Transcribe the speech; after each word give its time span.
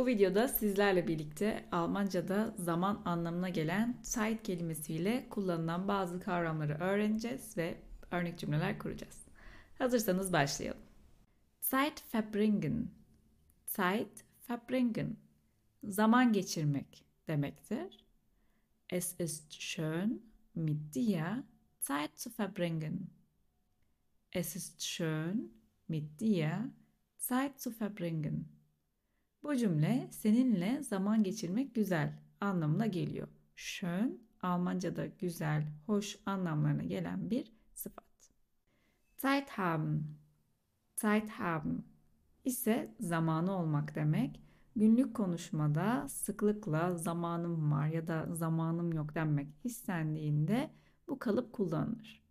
Bu 0.00 0.06
videoda 0.06 0.48
sizlerle 0.48 1.08
birlikte 1.08 1.68
Almanca'da 1.72 2.54
zaman 2.58 3.02
anlamına 3.04 3.48
gelen 3.48 3.98
Zeit 4.02 4.42
kelimesiyle 4.42 5.28
kullanılan 5.30 5.88
bazı 5.88 6.20
kavramları 6.20 6.74
öğreneceğiz 6.74 7.56
ve 7.56 7.76
örnek 8.10 8.38
cümleler 8.38 8.78
kuracağız. 8.78 9.18
Hazırsanız 9.78 10.32
başlayalım. 10.32 10.80
Zeit 11.60 12.14
verbringen. 12.14 12.90
Zeit 13.66 14.24
verbringen. 14.50 15.16
Zaman 15.84 16.32
geçirmek 16.32 17.04
demektir. 17.28 18.04
Es 18.90 19.20
ist 19.20 19.52
schön 19.52 20.22
mit 20.54 20.94
dir 20.94 21.24
Zeit 21.80 22.20
zu 22.20 22.30
verbringen. 22.38 23.06
Es 24.32 24.56
ist 24.56 24.82
schön 24.82 25.52
mit 25.88 26.20
dir 26.20 26.52
Zeit 27.18 27.60
zu 27.60 27.72
verbringen. 27.80 28.59
Bu 29.42 29.56
cümle 29.56 30.08
seninle 30.10 30.82
zaman 30.82 31.22
geçirmek 31.22 31.74
güzel 31.74 32.18
anlamına 32.40 32.86
geliyor. 32.86 33.28
Schön 33.56 34.20
Almanca'da 34.42 35.06
güzel, 35.06 35.66
hoş 35.86 36.18
anlamlarına 36.26 36.82
gelen 36.82 37.30
bir 37.30 37.52
sıfat. 37.74 38.04
Zeit 39.16 39.50
haben. 39.50 40.04
Zeit 40.96 41.30
haben 41.30 41.84
ise 42.44 42.94
zamanı 43.00 43.52
olmak 43.52 43.94
demek. 43.94 44.40
Günlük 44.76 45.14
konuşmada 45.14 46.08
sıklıkla 46.08 46.96
zamanım 46.96 47.72
var 47.72 47.86
ya 47.86 48.08
da 48.08 48.26
zamanım 48.34 48.92
yok 48.92 49.14
denmek 49.14 49.48
istendiğinde 49.64 50.70
bu 51.08 51.18
kalıp 51.18 51.52
kullanılır. 51.52 52.22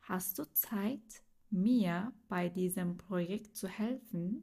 Hast 0.00 0.38
du 0.38 0.46
Zeit, 0.54 1.22
mir 1.50 2.02
bei 2.30 2.54
diesem 2.54 2.96
Projekt 2.96 3.58
zu 3.58 3.68
helfen? 3.68 4.42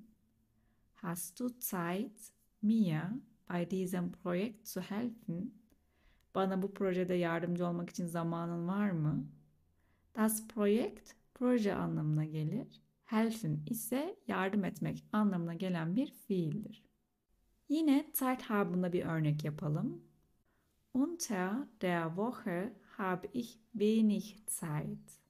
Hast 1.05 1.39
du 1.39 1.49
Zeit, 1.59 2.33
mir 2.61 3.21
bei 3.45 3.63
diesem 3.63 4.11
Projekt 4.11 4.67
zu 4.67 4.81
helfen? 4.81 5.53
Bana 6.33 6.61
bu 6.61 6.73
projede 6.73 7.13
yardımcı 7.13 7.67
olmak 7.67 7.89
için 7.89 8.07
zamanın 8.07 8.67
var 8.67 8.91
mı? 8.91 9.27
Das 10.15 10.47
Projekt 10.47 11.11
proje 11.33 11.75
anlamına 11.75 12.25
gelir. 12.25 12.81
Helfen 13.03 13.59
ise 13.69 14.19
yardım 14.27 14.65
etmek 14.65 15.05
anlamına 15.11 15.53
gelen 15.53 15.95
bir 15.95 16.11
fiildir. 16.11 16.83
Yine 17.69 18.11
Zeit 18.13 18.41
habında 18.41 18.93
bir 18.93 19.05
örnek 19.05 19.45
yapalım. 19.45 20.03
Unter 20.93 21.51
der 21.81 22.07
Woche 22.07 22.73
habe 22.97 23.27
ich 23.33 23.59
wenig 23.71 24.23
Zeit. 24.47 25.21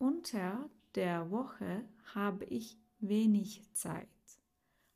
Unter 0.00 0.52
der 0.94 1.30
Woche 1.30 1.86
habe 2.14 2.44
ich 2.44 2.78
wenig 3.00 3.60
Zeit. 3.72 4.15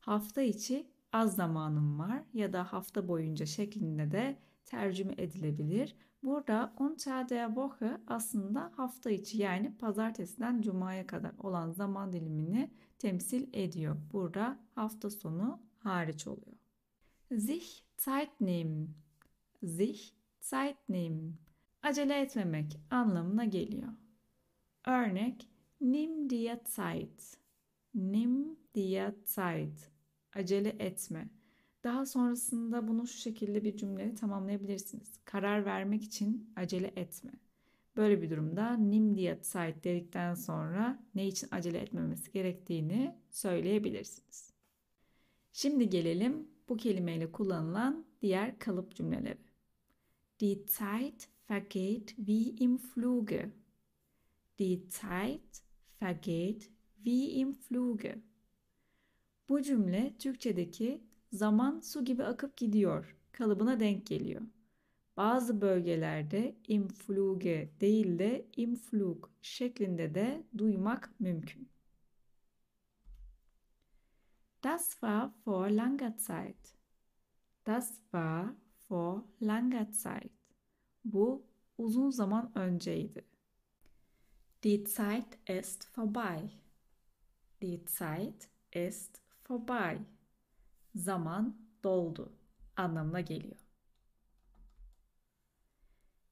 Hafta 0.01 0.41
içi 0.41 0.87
az 1.13 1.35
zamanım 1.35 1.99
var 1.99 2.23
ya 2.33 2.53
da 2.53 2.73
hafta 2.73 3.07
boyunca 3.07 3.45
şeklinde 3.45 4.11
de 4.11 4.37
tercüme 4.65 5.13
edilebilir. 5.17 5.95
Burada 6.23 6.73
unter 6.79 7.29
der 7.29 7.47
Woche 7.47 7.97
aslında 8.07 8.71
hafta 8.75 9.11
içi 9.11 9.37
yani 9.37 9.77
pazartesiden 9.77 10.61
cumaya 10.61 11.07
kadar 11.07 11.31
olan 11.39 11.71
zaman 11.71 12.13
dilimini 12.13 12.71
temsil 12.99 13.47
ediyor. 13.53 13.97
Burada 14.13 14.59
hafta 14.75 15.09
sonu 15.09 15.59
hariç 15.79 16.27
oluyor. 16.27 16.57
Sich 17.31 17.83
Zeit 17.97 18.41
nehmen. 18.41 18.89
Sich 19.63 20.13
Zeit 20.39 20.77
nehmen. 20.89 21.33
Acele 21.83 22.21
etmemek 22.21 22.79
anlamına 22.89 23.45
geliyor. 23.45 23.93
Örnek 24.85 25.47
Nimm 25.81 26.29
dir 26.29 26.59
Zeit. 26.65 27.37
Nimm 27.95 28.57
dir 28.75 29.13
Zeit. 29.25 29.90
Acele 30.33 30.69
etme. 30.79 31.29
Daha 31.83 32.05
sonrasında 32.05 32.87
bunu 32.87 33.07
şu 33.07 33.17
şekilde 33.17 33.63
bir 33.63 33.77
cümleyle 33.77 34.15
tamamlayabilirsiniz. 34.15 35.19
Karar 35.25 35.65
vermek 35.65 36.03
için 36.03 36.53
acele 36.55 36.93
etme. 36.95 37.31
Böyle 37.95 38.21
bir 38.21 38.29
durumda 38.29 38.73
nimm 38.77 39.15
dir 39.15 39.37
Zeit 39.41 39.83
dedikten 39.83 40.33
sonra 40.33 41.03
ne 41.15 41.27
için 41.27 41.47
acele 41.51 41.77
etmemesi 41.77 42.31
gerektiğini 42.31 43.15
söyleyebilirsiniz. 43.29 44.53
Şimdi 45.51 45.89
gelelim 45.89 46.47
bu 46.69 46.77
kelimeyle 46.77 47.31
kullanılan 47.31 48.05
diğer 48.21 48.59
kalıp 48.59 48.95
cümleleri. 48.95 49.37
Die 50.39 50.65
Zeit 50.65 51.29
vergeht 51.49 52.07
wie 52.07 52.55
im 52.63 52.77
Fluge. 52.77 53.51
Die 54.59 54.87
Zeit 54.89 55.63
vergeht 56.01 56.69
wie 57.03 57.31
im 57.31 57.53
Fluge. 57.53 58.21
Bu 59.51 59.61
cümle 59.61 60.13
Türkçedeki 60.19 61.01
zaman 61.31 61.79
su 61.79 62.05
gibi 62.05 62.23
akıp 62.23 62.57
gidiyor 62.57 63.17
kalıbına 63.31 63.79
denk 63.79 64.05
geliyor. 64.05 64.41
Bazı 65.17 65.61
bölgelerde 65.61 66.55
im 66.67 66.87
Fluge 66.87 67.69
değil 67.81 68.19
de 68.19 68.45
im 68.55 68.75
Flug 68.75 69.29
şeklinde 69.41 70.15
de 70.15 70.43
duymak 70.57 71.19
mümkün. 71.19 71.69
Das 74.63 74.89
war 74.89 75.31
vor 75.45 75.69
langer 75.69 76.17
Zeit. 76.17 76.75
Das 77.65 78.01
war 78.01 78.45
vor 78.89 79.23
langer 79.41 79.91
Zeit. 79.91 80.31
Bu 81.05 81.45
uzun 81.77 82.09
zaman 82.09 82.57
önceydi. 82.57 83.25
Die 84.63 84.83
Zeit 84.83 85.49
ist 85.49 85.87
vorbei. 85.95 86.51
Die 87.61 87.85
Zeit 87.85 88.49
ist 88.73 89.20
vorbei. 89.51 89.97
Zaman 90.95 91.57
doldu 91.83 92.33
anlamına 92.75 93.21
geliyor. 93.21 93.55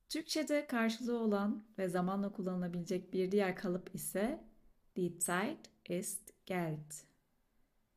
Türkçe'de 0.10 0.68
karşılığı 0.68 1.20
olan 1.20 1.66
ve 1.78 1.90
zamanla 1.90 2.32
kullanılabilecek 2.32 3.14
bir 3.14 3.32
diğer 3.32 3.56
kalıp 3.56 3.96
ise 3.96 4.44
Die 4.96 5.20
Zeit 5.20 5.70
ist 5.90 6.34
Geld. 6.46 6.92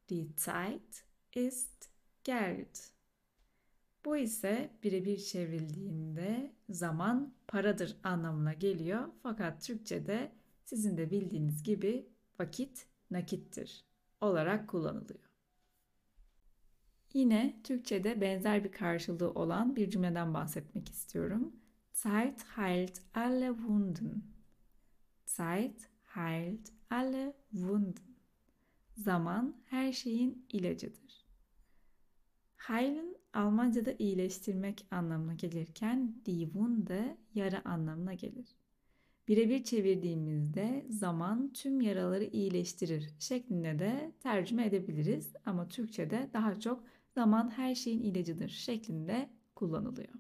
Die 0.09 0.29
Zeit 0.37 1.05
ist 1.35 1.91
Geld. 2.25 2.77
Bu 4.05 4.17
ise 4.17 4.71
birebir 4.83 5.19
çevrildiğinde 5.19 6.53
zaman 6.69 7.35
paradır 7.49 7.97
anlamına 8.03 8.53
geliyor. 8.53 9.09
Fakat 9.23 9.65
Türkçe'de 9.65 10.33
sizin 10.65 10.97
de 10.97 11.11
bildiğiniz 11.11 11.63
gibi 11.63 12.09
vakit 12.39 12.87
nakittir 13.11 13.92
olarak 14.23 14.69
kullanılıyor. 14.69 15.33
Yine 17.15 17.61
Türkçe'de 17.65 18.21
benzer 18.21 18.65
bir 18.65 18.73
karşılığı 18.73 19.31
olan 19.31 19.77
bir 19.77 19.91
cümleden 19.91 20.35
bahsetmek 20.35 20.89
istiyorum. 20.89 21.57
Zeit 21.93 22.45
heilt 22.57 22.99
alle 23.15 23.49
Wunden. 23.49 24.23
Zeit 25.27 25.89
heilt 26.15 26.69
alle 26.91 27.37
Wunden. 27.51 28.13
Zaman 28.97 29.57
her 29.65 29.93
şeyin 29.93 30.47
ilacıdır. 30.53 31.27
Heilen 32.57 33.17
Almanca'da 33.33 33.93
iyileştirmek 33.99 34.87
anlamına 34.91 35.35
gelirken 35.35 36.23
die 36.27 36.45
Wunde 36.45 37.17
yara 37.35 37.63
anlamına 37.65 38.15
gelir. 38.15 38.57
Birebir 39.29 39.65
çevirdiğimizde 39.65 40.87
zaman 40.89 41.53
tüm 41.53 41.81
yaraları 41.81 42.25
iyileştirir 42.25 43.11
şeklinde 43.19 43.79
de 43.79 44.13
tercüme 44.21 44.67
edebiliriz 44.67 45.33
ama 45.47 45.69
Türkçe'de 45.69 46.31
daha 46.33 46.61
çok 46.61 46.85
zaman 47.15 47.51
her 47.51 47.75
şeyin 47.75 48.01
ilacıdır 48.03 48.49
şeklinde 48.49 49.31
kullanılıyor. 49.55 50.15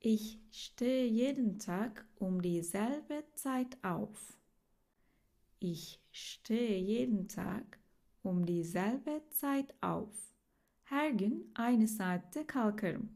Ich 0.00 0.38
stehe 0.50 1.06
jeden 1.06 1.58
Tag 1.58 1.98
um 2.20 2.42
dieselbe 2.42 3.22
Zeit 3.34 3.84
auf. 3.84 4.36
Ich 5.60 6.00
stehe 6.12 6.78
jeden 6.78 7.26
Tag 7.26 7.64
um 8.24 8.46
dieselbe 8.46 9.20
Zeit 9.30 9.70
auf. 9.82 10.32
Her 10.84 11.10
gün 11.10 11.52
aynı 11.54 11.88
saatte 11.88 12.46
kalkarım. 12.46 13.12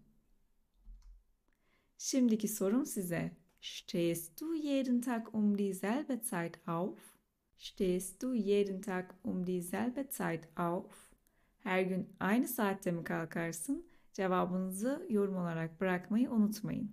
Şimdiki 1.98 2.48
sorum 2.48 2.86
size. 2.86 3.45
Stehst 3.66 4.40
du 4.40 4.54
jeden 4.54 5.02
Tag 5.02 5.34
um 5.34 5.56
dieselbe 5.56 6.20
Zeit 6.22 6.58
auf? 6.68 6.98
Stehst 7.56 8.22
du 8.22 8.32
jeden 8.32 8.80
Tag 8.80 9.14
um 9.24 9.44
dieselbe 9.44 10.08
Zeit 10.08 10.48
auf? 10.56 11.10
Her 11.58 11.82
gün 11.82 12.08
aynı 12.20 12.48
saatte 12.48 12.92
mi 12.92 13.04
kalkarsın? 13.04 13.86
Cevabınızı 14.12 15.06
yorum 15.10 15.36
olarak 15.36 15.80
bırakmayı 15.80 16.30
unutmayın. 16.30 16.90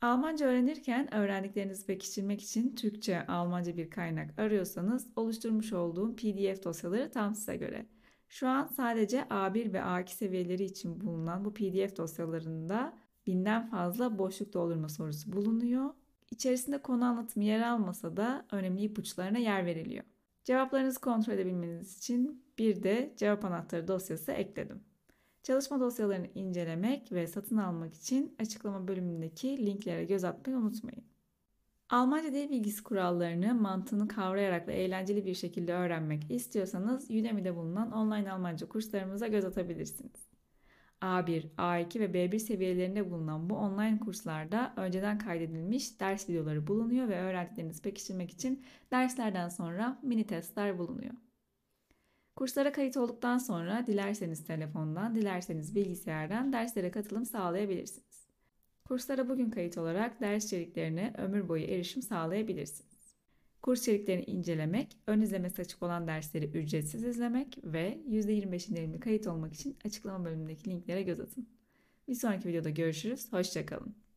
Almanca 0.00 0.46
öğrenirken 0.46 1.14
öğrendiklerinizi 1.14 1.86
pekiştirmek 1.86 2.42
için 2.42 2.74
Türkçe, 2.74 3.26
Almanca 3.26 3.76
bir 3.76 3.90
kaynak 3.90 4.38
arıyorsanız 4.38 5.06
oluşturmuş 5.16 5.72
olduğum 5.72 6.16
PDF 6.16 6.64
dosyaları 6.64 7.10
tam 7.10 7.34
size 7.34 7.56
göre. 7.56 7.86
Şu 8.28 8.48
an 8.48 8.66
sadece 8.66 9.20
A1 9.20 9.72
ve 9.72 9.78
A2 9.78 10.08
seviyeleri 10.08 10.64
için 10.64 11.00
bulunan 11.00 11.44
bu 11.44 11.54
PDF 11.54 11.96
dosyalarında 11.96 12.98
binden 13.28 13.66
fazla 13.66 14.18
boşluk 14.18 14.52
doldurma 14.52 14.88
sorusu 14.88 15.32
bulunuyor. 15.32 15.90
İçerisinde 16.30 16.82
konu 16.82 17.04
anlatımı 17.04 17.44
yer 17.44 17.60
almasa 17.60 18.16
da 18.16 18.46
önemli 18.52 18.82
ipuçlarına 18.82 19.38
yer 19.38 19.66
veriliyor. 19.66 20.04
Cevaplarınızı 20.44 21.00
kontrol 21.00 21.32
edebilmeniz 21.32 21.98
için 21.98 22.44
bir 22.58 22.82
de 22.82 23.14
cevap 23.16 23.44
anahtarı 23.44 23.88
dosyası 23.88 24.32
ekledim. 24.32 24.80
Çalışma 25.42 25.80
dosyalarını 25.80 26.26
incelemek 26.34 27.12
ve 27.12 27.26
satın 27.26 27.56
almak 27.56 27.94
için 27.94 28.34
açıklama 28.38 28.88
bölümündeki 28.88 29.66
linklere 29.66 30.04
göz 30.04 30.24
atmayı 30.24 30.58
unutmayın. 30.58 31.04
Almanca 31.90 32.32
dil 32.32 32.50
bilgisi 32.50 32.82
kurallarını 32.82 33.54
mantığını 33.54 34.08
kavrayarak 34.08 34.68
ve 34.68 34.74
eğlenceli 34.74 35.26
bir 35.26 35.34
şekilde 35.34 35.74
öğrenmek 35.74 36.30
istiyorsanız 36.30 37.10
Udemy'de 37.10 37.56
bulunan 37.56 37.92
online 37.92 38.32
Almanca 38.32 38.68
kurslarımıza 38.68 39.26
göz 39.26 39.44
atabilirsiniz. 39.44 40.27
A1, 41.02 41.48
A2 41.58 42.00
ve 42.00 42.04
B1 42.04 42.38
seviyelerinde 42.38 43.10
bulunan 43.10 43.50
bu 43.50 43.56
online 43.56 43.98
kurslarda 43.98 44.72
önceden 44.76 45.18
kaydedilmiş 45.18 46.00
ders 46.00 46.28
videoları 46.28 46.66
bulunuyor 46.66 47.08
ve 47.08 47.20
öğrendiklerinizi 47.20 47.82
pekiştirmek 47.82 48.30
için 48.30 48.64
derslerden 48.90 49.48
sonra 49.48 49.98
mini 50.02 50.26
testler 50.26 50.78
bulunuyor. 50.78 51.14
Kurslara 52.36 52.72
kayıt 52.72 52.96
olduktan 52.96 53.38
sonra 53.38 53.86
dilerseniz 53.86 54.44
telefondan, 54.44 55.14
dilerseniz 55.14 55.74
bilgisayardan 55.74 56.52
derslere 56.52 56.90
katılım 56.90 57.26
sağlayabilirsiniz. 57.26 58.28
Kurslara 58.84 59.28
bugün 59.28 59.50
kayıt 59.50 59.78
olarak 59.78 60.20
ders 60.20 60.44
içeriklerine 60.44 61.14
ömür 61.18 61.48
boyu 61.48 61.64
erişim 61.64 62.02
sağlayabilirsiniz. 62.02 62.87
Kurs 63.62 63.82
içeriklerini 63.82 64.24
incelemek, 64.24 64.96
ön 65.06 65.20
izlemesi 65.20 65.62
açık 65.62 65.82
olan 65.82 66.06
dersleri 66.06 66.46
ücretsiz 66.46 67.04
izlemek 67.04 67.58
ve 67.64 67.98
%25 68.08 68.70
indirimli 68.70 69.00
kayıt 69.00 69.26
olmak 69.26 69.54
için 69.54 69.76
açıklama 69.84 70.24
bölümündeki 70.24 70.70
linklere 70.70 71.02
göz 71.02 71.20
atın. 71.20 71.48
Bir 72.08 72.14
sonraki 72.14 72.48
videoda 72.48 72.70
görüşürüz, 72.70 73.32
hoşçakalın. 73.32 74.07